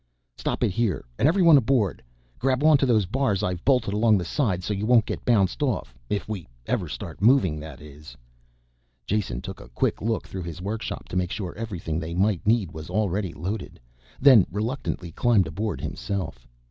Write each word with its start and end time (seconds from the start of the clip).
"Stop 0.35 0.63
it 0.63 0.71
here 0.71 1.05
and 1.19 1.27
everyone 1.27 1.57
aboard. 1.57 2.01
Grab 2.39 2.63
onto 2.63 2.87
those 2.87 3.05
bars 3.05 3.43
I've 3.43 3.63
bolted 3.63 3.93
along 3.93 4.17
the 4.17 4.25
sides 4.25 4.65
so 4.65 4.73
you 4.73 4.87
won't 4.87 5.05
get 5.05 5.23
bounced 5.25 5.61
off, 5.61 5.93
if 6.09 6.27
we 6.27 6.47
ever 6.65 6.87
start 6.89 7.21
moving 7.21 7.59
that 7.59 7.79
is." 7.81 8.17
Jason 9.05 9.41
took 9.43 9.61
a 9.61 9.69
quick 9.69 10.01
look 10.01 10.25
through 10.27 10.41
his 10.41 10.59
workshop 10.59 11.07
to 11.09 11.15
make 11.15 11.29
sure 11.29 11.53
everything 11.53 11.99
they 11.99 12.15
might 12.15 12.47
need 12.47 12.71
was 12.71 12.89
already 12.89 13.31
loaded, 13.31 13.79
then 14.19 14.47
reluctantly 14.49 15.11
climbed 15.11 15.45
aboard 15.45 15.79
himself. 15.79 16.47